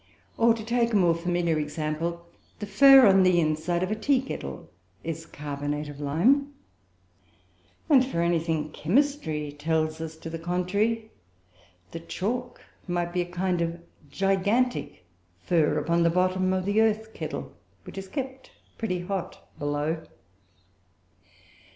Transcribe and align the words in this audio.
Or, 0.35 0.55
to 0.55 0.65
take 0.65 0.93
a 0.93 0.97
more 0.97 1.13
familiar 1.13 1.59
example, 1.59 2.25
the 2.57 2.65
fur 2.65 3.05
on 3.05 3.21
the 3.21 3.39
inside 3.39 3.83
of 3.83 3.91
a 3.91 3.95
tea 3.95 4.19
kettle 4.19 4.67
is 5.03 5.27
carbonate 5.27 5.89
of 5.89 5.99
lime; 5.99 6.55
and, 7.87 8.03
for 8.03 8.23
anything 8.23 8.71
chemistry 8.71 9.51
tells 9.51 10.01
us 10.01 10.17
to 10.17 10.29
the 10.31 10.39
contrary, 10.39 11.11
the 11.91 11.99
chalk 11.99 12.61
might 12.87 13.13
be 13.13 13.21
a 13.21 13.25
kind 13.31 13.61
of 13.61 13.79
gigantic 14.09 15.05
fur 15.43 15.77
upon 15.77 16.01
the 16.01 16.09
bottom 16.09 16.51
of 16.51 16.65
the 16.65 16.81
earth 16.81 17.13
kettle, 17.13 17.53
which 17.83 17.99
is 17.99 18.07
kept 18.07 18.49
pretty 18.79 19.01
hot 19.01 19.47
below. 19.59 20.03